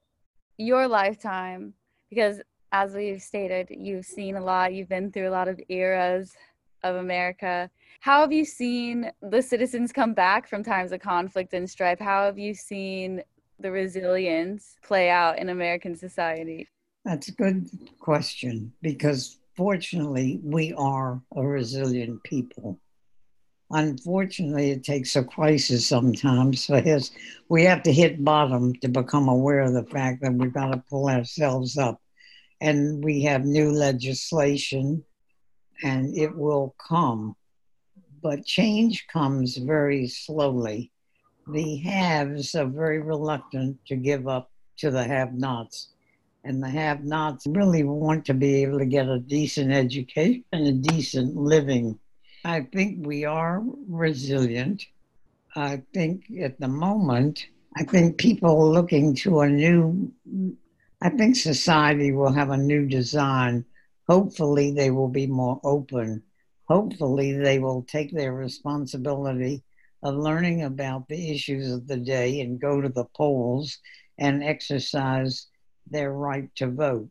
[0.58, 1.72] your lifetime,
[2.10, 2.40] because
[2.72, 6.34] as we've stated, you've seen a lot, you've been through a lot of eras
[6.82, 7.70] of America.
[8.00, 11.98] How have you seen the citizens come back from times of conflict and strife?
[11.98, 13.22] How have you seen
[13.58, 16.68] the resilience play out in American society?
[17.04, 17.68] That's a good
[18.00, 22.78] question because fortunately, we are a resilient people.
[23.70, 27.10] Unfortunately, it takes a crisis sometimes for us.
[27.48, 30.84] We have to hit bottom to become aware of the fact that we've got to
[30.88, 32.00] pull ourselves up.
[32.60, 35.04] And we have new legislation,
[35.82, 37.36] and it will come.
[38.22, 40.90] But change comes very slowly.
[41.48, 45.88] The haves are very reluctant to give up to the have nots
[46.46, 50.66] and the have nots really want to be able to get a decent education and
[50.66, 51.98] a decent living.
[52.44, 54.84] I think we are resilient.
[55.56, 60.12] I think at the moment, I think people are looking to a new,
[61.02, 63.64] I think society will have a new design.
[64.08, 66.22] Hopefully, they will be more open.
[66.68, 69.64] Hopefully, they will take their responsibility
[70.02, 73.78] of learning about the issues of the day and go to the polls
[74.18, 75.48] and exercise
[75.90, 77.08] their right to vote.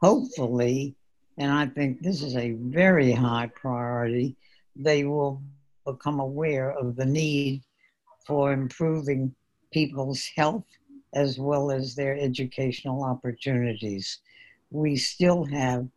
[0.00, 0.94] Hopefully,
[1.38, 4.36] and I think this is a very high priority,
[4.76, 5.42] they will
[5.86, 7.62] become aware of the need
[8.26, 9.34] for improving
[9.72, 10.64] people's health
[11.14, 14.20] as well as their educational opportunities.
[14.70, 15.88] We still have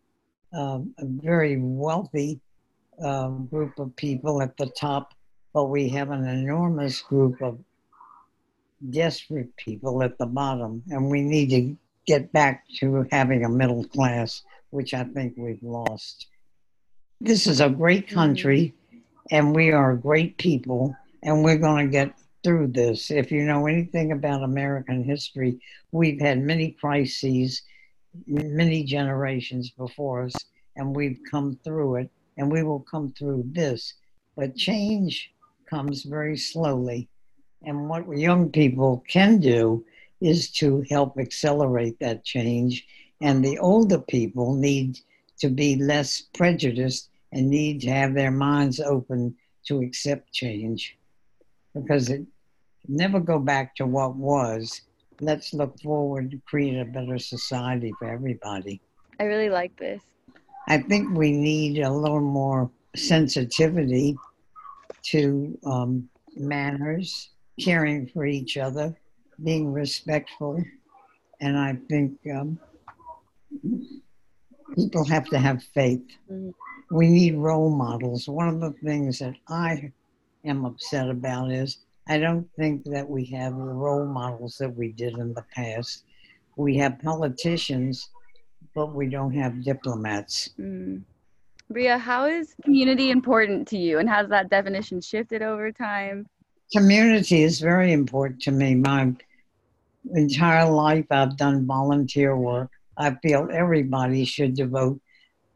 [0.54, 2.40] um, a very wealthy
[3.02, 5.14] um, group of people at the top,
[5.54, 7.60] but we have an enormous group of
[8.90, 13.86] desperate people at the bottom, and we need to get back to having a middle
[13.86, 16.28] class, which I think we've lost.
[17.22, 18.16] This is a great mm-hmm.
[18.16, 18.74] country,
[19.32, 22.14] and we are great people, and we're going to get
[22.44, 23.10] through this.
[23.10, 25.60] If you know anything about American history,
[25.92, 27.62] we've had many crises,
[28.28, 30.36] many generations before us,
[30.76, 33.94] and we've come through it, and we will come through this.
[34.36, 35.33] But change
[35.74, 37.10] comes very slowly.
[37.64, 39.84] And what young people can do
[40.22, 42.86] is to help accelerate that change.
[43.22, 45.00] And the older people need
[45.40, 49.36] to be less prejudiced and need to have their minds open
[49.68, 50.96] to accept change
[51.74, 52.24] because it
[52.88, 54.82] never go back to what was.
[55.22, 58.80] Let's look forward to create a better society for everybody.
[59.20, 60.02] I really like this.
[60.68, 64.16] I think we need a little more sensitivity
[65.02, 67.30] to um, manners,
[67.60, 68.96] caring for each other,
[69.44, 70.64] being respectful.
[71.42, 72.60] And I think um,
[74.76, 76.06] people have to have faith.
[76.32, 76.50] Mm-hmm.
[76.96, 78.28] We need role models.
[78.28, 79.92] One of the things that I
[80.46, 84.92] am upset about is I don't think that we have the role models that we
[84.92, 86.04] did in the past.
[86.56, 88.10] We have politicians,
[88.76, 90.50] but we don't have diplomats.
[90.60, 91.04] Mm.
[91.70, 96.28] Rhea, how is community important to you and has that definition shifted over time?
[96.72, 98.76] Community is very important to me.
[98.76, 99.14] My
[100.14, 102.70] entire life I've done volunteer work.
[102.98, 105.02] I feel everybody should devote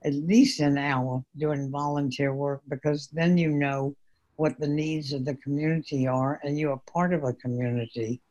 [0.04, 3.96] at least an hour doing volunteer work because then you know
[4.38, 8.22] what the needs of the community are and you are part of a community.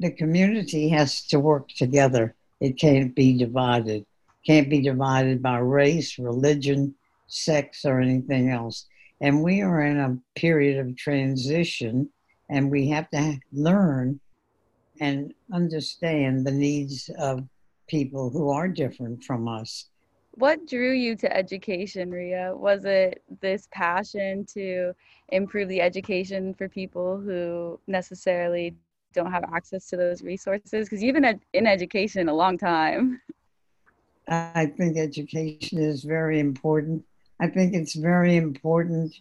[0.00, 2.34] The community has to work together.
[2.60, 4.06] It can't be divided.
[4.46, 6.94] Can't be divided by race, religion,
[7.28, 8.86] sex, or anything else.
[9.20, 12.08] And we are in a period of transition
[12.50, 14.20] and we have to learn
[15.00, 17.44] and understand the needs of
[17.88, 19.86] people who are different from us.
[20.32, 22.52] What drew you to education, Rhea?
[22.54, 24.94] Was it this passion to
[25.30, 28.76] improve the education for people who necessarily
[29.14, 30.88] don't have access to those resources?
[30.88, 33.20] Because you've been in education a long time.
[34.28, 37.04] I think education is very important.
[37.40, 39.14] I think it's very important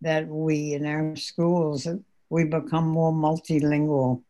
[0.00, 1.86] that we in our schools
[2.30, 4.22] we become more multilingual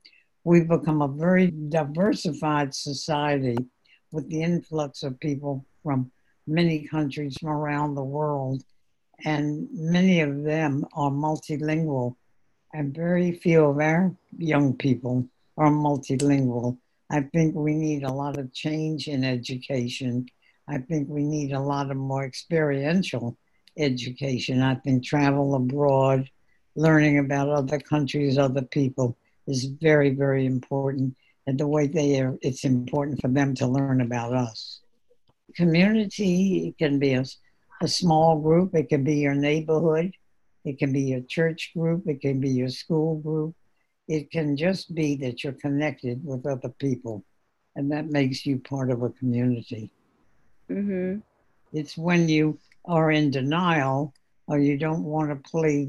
[0.49, 3.59] we've become a very diversified society
[4.13, 6.11] with the influx of people from
[6.47, 8.63] many countries from around the world.
[9.27, 12.17] And many of them are multilingual,
[12.73, 16.79] and very few of our young people are multilingual.
[17.11, 20.29] I think we need a lot of change in education.
[20.71, 23.37] I think we need a lot of more experiential
[23.79, 24.61] education.
[24.61, 26.29] I think travel abroad,
[26.77, 31.17] learning about other countries, other people is very, very important.
[31.47, 34.81] And the way they are, it's important for them to learn about us.
[35.57, 37.25] Community can be a,
[37.81, 40.13] a small group, it can be your neighborhood,
[40.67, 43.55] it can be your church group, it can be your school group.
[44.09, 47.25] It can just be that you're connected with other people,
[47.77, 49.91] and that makes you part of a community.
[50.71, 51.21] Mm-hmm.
[51.73, 54.15] It's when you are in denial
[54.47, 55.89] or you don't want to play,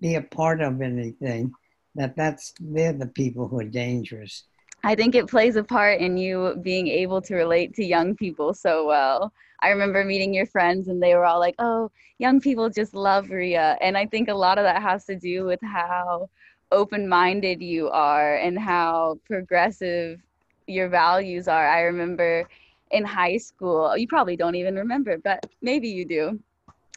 [0.00, 1.52] be a part of anything
[1.94, 4.44] that that's they're the people who are dangerous.
[4.84, 8.52] I think it plays a part in you being able to relate to young people
[8.52, 9.32] so well.
[9.60, 13.30] I remember meeting your friends and they were all like, "Oh, young people just love
[13.30, 16.28] Rhea." And I think a lot of that has to do with how
[16.72, 20.20] open-minded you are and how progressive
[20.66, 21.68] your values are.
[21.68, 22.48] I remember
[22.92, 26.38] in high school, you probably don't even remember, but maybe you do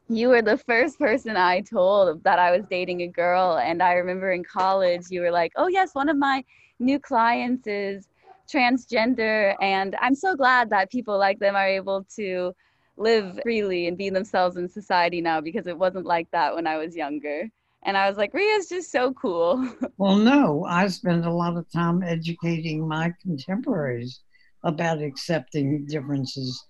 [0.07, 3.57] you were the first person I told that I was dating a girl.
[3.57, 6.43] And I remember in college, you were like, oh, yes, one of my
[6.79, 8.07] new clients is
[8.51, 9.55] transgender.
[9.61, 12.53] And I'm so glad that people like them are able to
[12.97, 16.77] live freely and be themselves in society now because it wasn't like that when I
[16.77, 17.49] was younger.
[17.83, 19.67] And I was like, Rhea's just so cool.
[19.97, 24.19] Well, no, I spend a lot of time educating my contemporaries
[24.65, 26.65] about accepting differences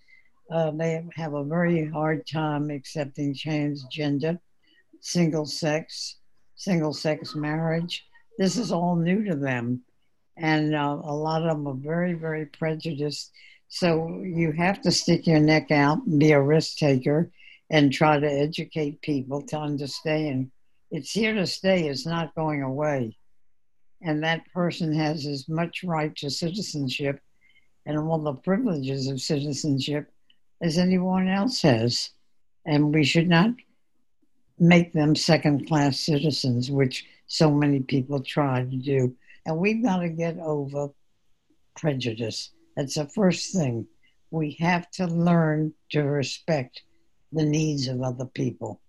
[0.51, 4.39] uh, they have a very hard time accepting transgender,
[5.01, 6.17] single sex,
[6.55, 8.05] single sex marriage.
[8.37, 9.81] This is all new to them.
[10.37, 13.31] And uh, a lot of them are very, very prejudiced.
[13.69, 17.31] So you have to stick your neck out and be a risk taker
[17.71, 20.51] and try to educate people to understand
[20.91, 23.17] it's here to stay, it's not going away.
[24.01, 27.19] and that person has as much right to citizenship
[27.85, 30.11] and all the privileges of citizenship
[30.61, 32.11] as anyone else has.
[32.65, 33.51] And we should not
[34.57, 39.15] make them second class citizens, which so many people try to do.
[39.45, 40.89] And we've got to get over
[41.75, 42.51] prejudice.
[42.75, 43.87] That's the first thing.
[44.31, 46.81] We have to learn to respect
[47.31, 48.81] the needs of other people.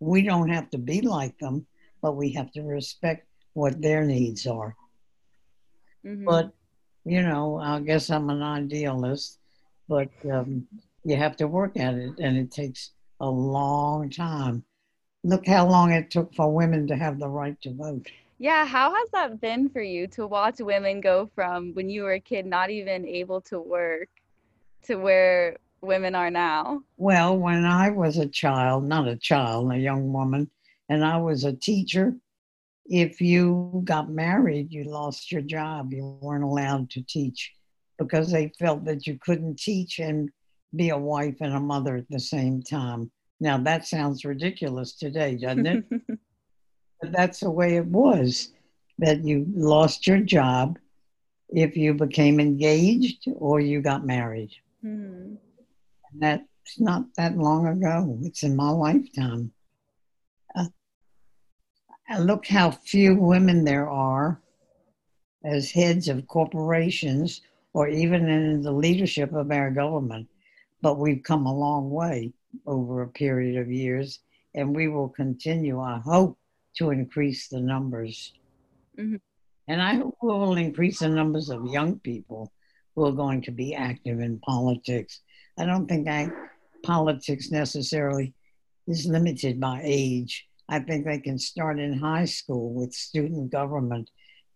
[0.00, 1.66] We don't have to be like them,
[2.02, 4.76] but we have to respect what their needs are.
[6.04, 6.24] Mm-hmm.
[6.24, 6.52] But,
[7.04, 9.38] you know, I guess I'm an idealist,
[9.88, 10.66] but um,
[11.04, 12.90] you have to work at it, and it takes
[13.20, 14.64] a long time.
[15.24, 18.08] Look how long it took for women to have the right to vote.
[18.38, 22.14] Yeah, how has that been for you to watch women go from when you were
[22.14, 24.08] a kid not even able to work
[24.84, 26.82] to where women are now?
[26.96, 30.50] Well, when I was a child, not a child, a young woman,
[30.88, 32.16] and I was a teacher,
[32.86, 35.92] if you got married, you lost your job.
[35.92, 37.52] You weren't allowed to teach
[37.98, 40.30] because they felt that you couldn't teach and
[40.74, 43.10] be a wife and a mother at the same time.
[43.40, 45.84] Now, that sounds ridiculous today, doesn't it?
[47.00, 48.52] but that's the way it was
[48.98, 50.78] that you lost your job
[51.50, 54.50] if you became engaged or you got married.
[54.84, 55.34] Mm-hmm.
[56.18, 56.44] That's
[56.78, 59.52] not that long ago, it's in my lifetime.
[62.18, 64.40] Look how few women there are
[65.44, 67.40] as heads of corporations
[67.72, 70.28] or even in the leadership of our government.
[70.82, 72.32] But we've come a long way
[72.66, 74.20] over a period of years,
[74.54, 76.38] and we will continue, I hope,
[76.76, 78.32] to increase the numbers.
[78.98, 79.16] Mm-hmm.
[79.68, 82.52] And I hope we will increase the numbers of young people
[82.94, 85.20] who are going to be active in politics.
[85.58, 86.30] I don't think I,
[86.82, 88.34] politics necessarily
[88.86, 90.46] is limited by age.
[90.72, 94.08] I think they can start in high school with student government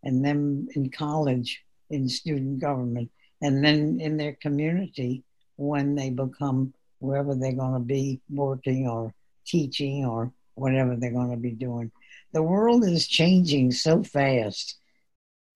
[0.03, 3.11] and then in college in student government
[3.43, 5.25] and then in their community
[5.57, 9.13] when they become wherever they're going to be working or
[9.47, 11.93] teaching or whatever they're going to be doing.
[12.33, 14.79] The world is changing so fast.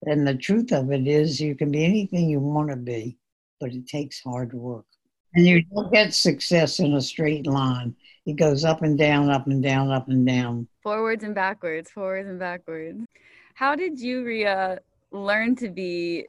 [0.04, 3.16] And the truth of it is, you can be anything you want to be,
[3.61, 4.84] but it takes hard work.
[5.35, 7.95] And you don't get success in a straight line.
[8.26, 10.68] It goes up and down, up and down, up and down.
[10.83, 13.05] Forwards and backwards, forwards and backwards.
[13.55, 16.26] How did you, Rhea, learn to be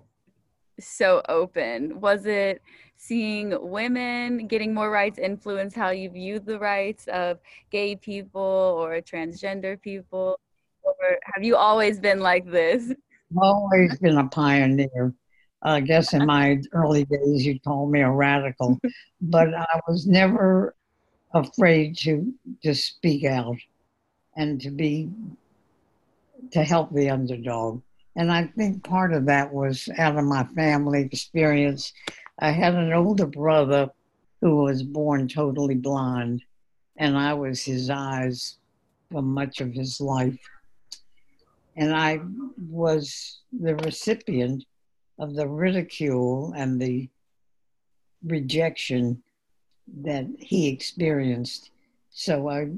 [0.79, 1.99] so open?
[1.99, 2.61] Was it
[2.97, 7.39] seeing women getting more rights influence how you view the rights of
[7.71, 10.39] gay people or transgender people?
[10.83, 10.93] Or
[11.33, 12.93] have you always been like this?
[13.35, 15.13] Always been a pioneer.
[15.63, 18.79] I guess in my early days, you called me a radical,
[19.21, 20.75] but I was never
[21.33, 22.33] afraid to
[22.63, 23.57] to speak out
[24.35, 25.09] and to be
[26.51, 27.81] to help the underdog.
[28.15, 31.93] And I think part of that was out of my family experience.
[32.39, 33.89] I had an older brother
[34.41, 36.43] who was born totally blind,
[36.97, 38.57] and I was his eyes
[39.11, 40.39] for much of his life.
[41.77, 42.19] And I
[42.69, 44.65] was the recipient
[45.21, 47.07] of the ridicule and the
[48.25, 49.21] rejection
[50.01, 51.69] that he experienced.
[52.09, 52.69] So I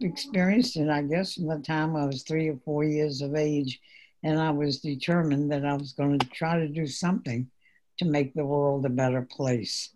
[0.00, 3.80] experienced it, I guess, from the time I was three or four years of age.
[4.22, 7.50] And I was determined that I was going to try to do something
[7.98, 9.90] to make the world a better place.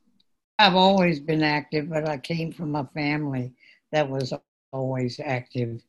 [0.59, 3.53] I've always been active, but I came from a family
[3.93, 4.33] that was
[4.73, 5.81] always active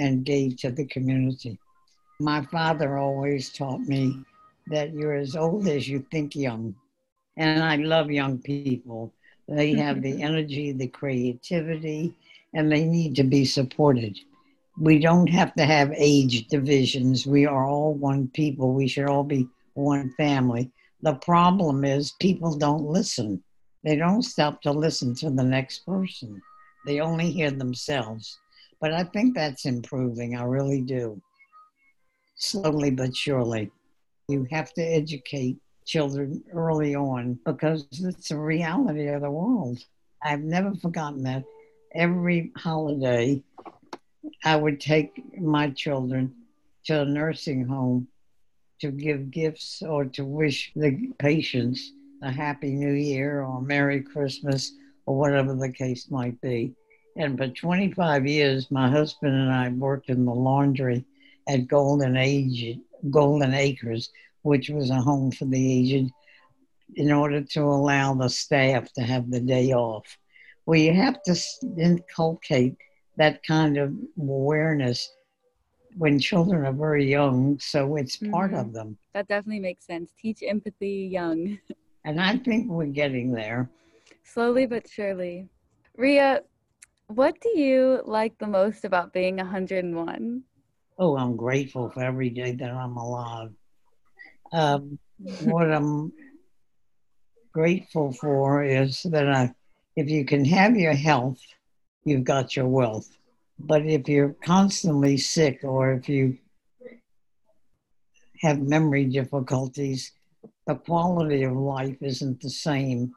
[0.00, 1.60] and gave to the community.
[2.18, 4.24] My father always taught me
[4.68, 6.74] that you're as old as you think young.
[7.36, 9.12] And I love young people.
[9.48, 12.14] They have the energy, the creativity,
[12.54, 14.18] and they need to be supported.
[14.78, 17.26] We don't have to have age divisions.
[17.26, 18.72] We are all one people.
[18.72, 20.70] We should all be one family.
[21.02, 23.42] The problem is people don't listen.
[23.84, 26.42] They don't stop to listen to the next person.
[26.86, 28.38] They only hear themselves.
[28.80, 30.36] But I think that's improving.
[30.36, 31.20] I really do.
[32.36, 33.70] Slowly but surely.
[34.28, 39.78] You have to educate children early on because it's a reality of the world.
[40.20, 41.44] I've never forgotten that.
[41.94, 43.44] Every holiday,
[44.44, 46.34] I would take my children
[46.86, 48.08] to a nursing home
[48.80, 54.72] to give gifts or to wish the patients a happy new year or Merry Christmas
[55.06, 56.74] or whatever the case might be.
[57.16, 61.04] And for 25 years, my husband and I worked in the laundry
[61.48, 62.76] at Golden Age,
[63.10, 64.10] Golden Acres,
[64.42, 66.12] which was a home for the aged,
[66.94, 70.06] in order to allow the staff to have the day off.
[70.66, 71.36] We have to
[71.78, 72.76] inculcate
[73.16, 75.12] that kind of awareness
[75.96, 78.60] when children are very young, so it's part Mhm.
[78.60, 78.98] of them.
[79.14, 80.12] That definitely makes sense.
[80.20, 81.58] Teach empathy young,
[82.04, 83.68] And I think we're getting there.
[84.22, 85.48] slowly but surely.
[85.96, 86.42] Rhea,
[87.08, 90.44] what do you like the most about being 101?
[90.98, 93.50] Oh, I'm grateful for every day that I'm alive.
[94.52, 94.98] Um,
[95.40, 96.12] what I'm
[97.52, 99.54] grateful for is that I,
[99.94, 101.38] if you can have your health,
[102.04, 103.08] you've got your wealth.
[103.58, 106.38] But if you're constantly sick or if you
[108.40, 110.12] have memory difficulties,
[110.66, 113.12] the quality of life isn't the same.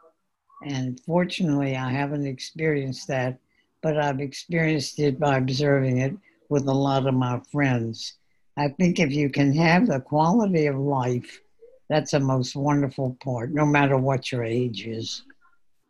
[0.65, 3.39] And fortunately, I haven't experienced that,
[3.81, 6.13] but I've experienced it by observing it
[6.49, 8.13] with a lot of my friends.
[8.57, 11.39] I think if you can have the quality of life,
[11.87, 15.23] that's the most wonderful part, no matter what your age is,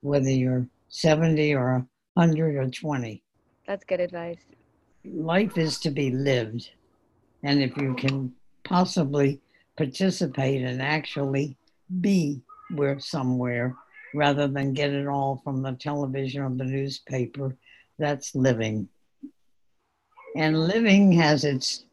[0.01, 3.24] whether you're 70 or 100 or 20.
[3.66, 4.39] That's good advice.
[5.05, 6.70] Life is to be lived.
[7.43, 8.34] And if you can
[8.64, 9.39] possibly
[9.78, 11.57] participate and actually
[12.01, 12.41] be
[12.76, 13.76] where somewhere
[14.14, 17.55] rather than get it all from the television or the newspaper,
[17.97, 18.89] that's living.
[20.36, 21.86] And living has its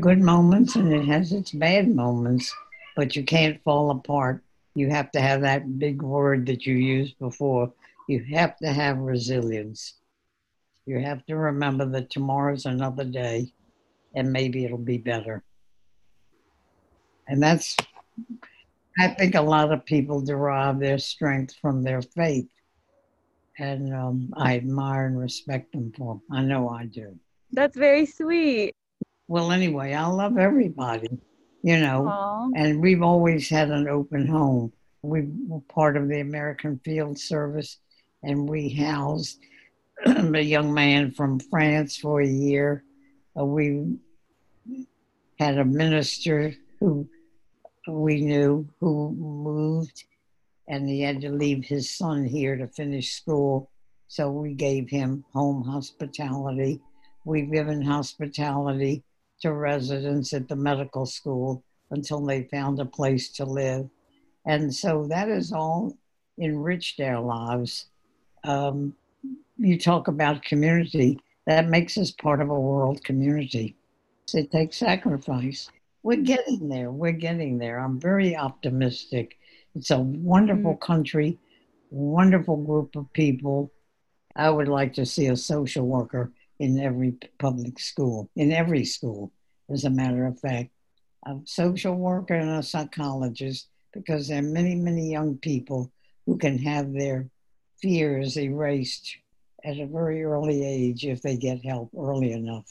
[0.00, 2.54] good moments and it has its bad moments,
[2.96, 4.42] but you can't fall apart.
[4.74, 7.72] You have to have that big word that you used before.
[8.08, 9.94] You have to have resilience.
[10.86, 13.52] You have to remember that tomorrow's another day
[14.14, 15.42] and maybe it'll be better.
[17.28, 17.76] And that's,
[18.98, 22.48] I think a lot of people derive their strength from their faith.
[23.58, 26.20] And um, I admire and respect them for.
[26.30, 27.18] I know I do.
[27.52, 28.74] That's very sweet.
[29.28, 31.08] Well, anyway, I love everybody,
[31.62, 32.50] you know, Aw.
[32.56, 34.72] and we've always had an open home.
[35.02, 37.78] We were part of the American Field Service,
[38.22, 39.38] and we housed
[40.06, 42.84] a young man from France for a year.
[43.38, 43.96] Uh, we
[45.38, 47.08] had a minister who
[47.88, 50.04] we knew who moved,
[50.68, 53.70] and he had to leave his son here to finish school.
[54.08, 56.80] So we gave him home hospitality.
[57.24, 59.02] We've given hospitality
[59.42, 63.88] to residents at the medical school until they found a place to live.
[64.46, 65.96] And so that has all
[66.40, 67.86] enriched our lives.
[68.44, 68.94] Um,
[69.58, 73.76] you talk about community, that makes us part of a world community.
[74.32, 75.68] It takes sacrifice.
[76.02, 76.90] We're getting there.
[76.90, 77.78] We're getting there.
[77.78, 79.38] I'm very optimistic.
[79.74, 81.38] It's a wonderful country,
[81.90, 83.72] wonderful group of people.
[84.34, 86.32] I would like to see a social worker
[86.62, 89.32] in every public school, in every school,
[89.68, 90.70] as a matter of fact.
[91.26, 95.90] A social worker and a psychologist, because there are many, many young people
[96.24, 97.28] who can have their
[97.80, 99.16] fears erased
[99.64, 102.68] at a very early age if they get help early enough.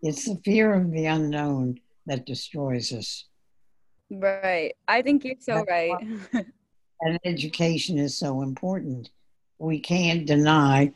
[0.00, 3.26] It's the fear of the unknown that destroys us.
[4.10, 4.72] Right.
[4.88, 6.46] I think you're so That's right.
[7.02, 9.10] And education is so important.
[9.58, 10.94] We can't deny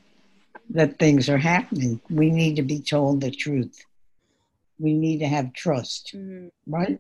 [0.71, 2.01] that things are happening.
[2.11, 3.85] We need to be told the truth.
[4.79, 6.51] We need to have trust, Mhm.
[6.67, 6.99] right?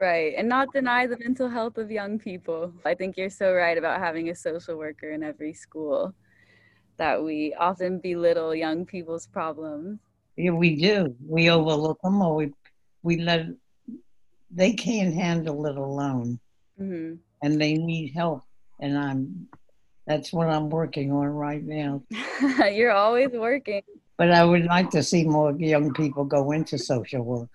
[0.00, 0.34] Right.
[0.36, 2.72] And not deny the mental health of young people.
[2.84, 6.14] I think you're so right about having a social worker in every school,
[6.96, 10.00] that we often belittle young people's problems.
[10.36, 11.14] Yeah, we do.
[11.26, 12.52] We overlook them or we,
[13.02, 13.46] we let,
[14.50, 16.40] they can't handle it alone
[16.78, 18.42] hmm and they need help.
[18.80, 19.48] And I'm,
[20.10, 22.02] that's what I'm working on right now.
[22.72, 23.82] you're always working.
[24.18, 27.48] But I would like to see more young people go into social work.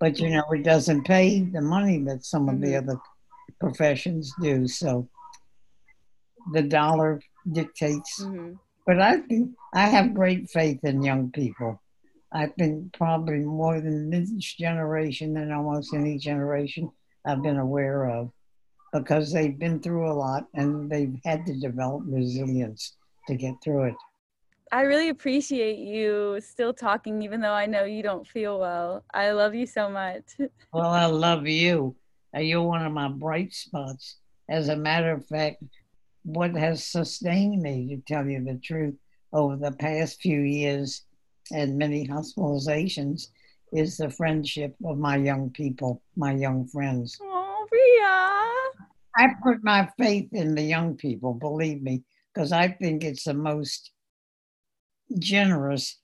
[0.00, 2.78] But you know, it doesn't pay the money that some of the Mhm.
[2.82, 2.98] other
[3.60, 4.66] professions do.
[4.66, 5.08] So
[6.52, 7.20] the dollar
[7.52, 8.12] dictates.
[8.24, 11.80] hmm But I think I have great faith in young people.
[12.32, 16.90] I've been probably more than this generation than almost any generation
[17.24, 18.32] I've been aware of
[18.92, 22.96] because they've been through a lot and they've had to develop resilience
[23.28, 23.94] to get through it.
[24.72, 29.04] I really appreciate you still talking, even though I know you don't feel well.
[29.14, 30.24] I love you so much.
[30.72, 31.96] Well, I love you.
[32.36, 34.16] Uh, You're one of my bright spots.
[34.50, 35.62] As a matter of fact,
[36.24, 38.94] what has sustained me, to tell you the truth,
[39.32, 41.02] over the past few years
[41.52, 43.28] and many hospitalizations
[43.72, 47.18] is the friendship of my young people, my young friends.
[47.22, 48.45] Oh, Rhea.
[49.16, 52.02] I put my faith in the young people, believe me,
[52.34, 53.90] because I think it's the most
[55.18, 55.98] generous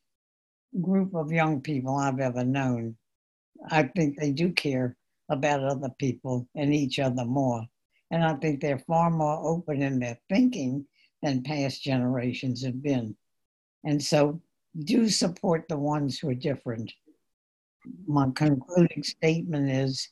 [0.80, 2.96] group of young people I've ever known.
[3.70, 4.96] I think they do care
[5.28, 7.66] about other people and each other more.
[8.10, 10.86] And I think they're far more open in their thinking
[11.22, 13.16] than past generations have been.
[13.84, 14.40] And so
[14.84, 16.92] do support the ones who are different.
[18.06, 20.08] my concluding statement is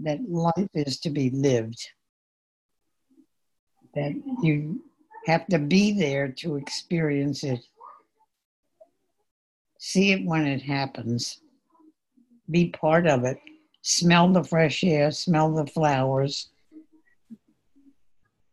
[0.00, 1.78] that life is to be lived.
[3.94, 4.12] That
[4.42, 4.82] you
[5.26, 7.60] have to be there to experience it.
[9.78, 11.40] See it when it happens.
[12.50, 13.38] Be part of it.
[13.82, 16.48] Smell the fresh air, smell the flowers.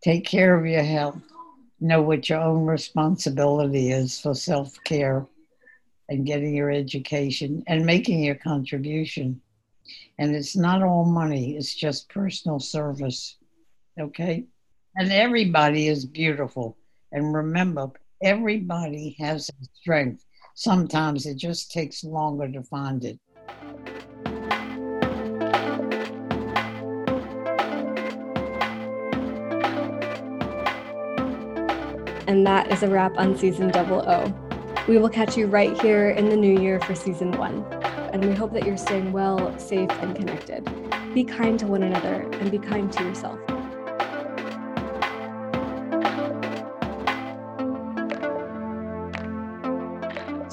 [0.04, 1.18] Take care of your health.
[1.80, 5.26] Know what your own responsibility is for self care
[6.10, 9.42] and getting your education and making your contribution.
[10.18, 13.38] And it's not all money, it's just personal service.
[14.00, 14.46] Okay?
[14.98, 16.78] And everybody is beautiful.
[17.12, 17.92] And remember,
[18.24, 20.26] everybody has a strength.
[20.54, 23.20] Sometimes it just takes longer to find it.
[32.28, 34.34] And that is a wrap on season double O.
[34.88, 37.66] We will catch you right here in the new year for season one.
[38.14, 40.64] And we hope that you're staying well, safe, and connected.
[41.14, 43.55] Be kind to one another and be kind to yourself.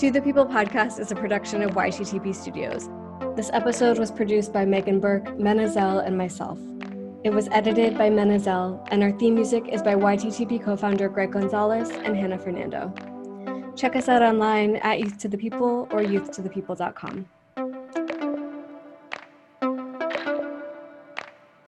[0.03, 2.89] To the People podcast is a production of YTTP Studios.
[3.37, 6.59] This episode was produced by Megan Burke, Manna Zel, and myself.
[7.23, 11.09] It was edited by Manna Zel, and our theme music is by YTTP co founder
[11.09, 12.93] Greg Gonzalez and Hannah Fernando.
[13.77, 17.29] Check us out online at Youth to the People or youthtothepeople.com.